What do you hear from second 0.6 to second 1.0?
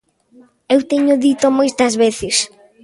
Eu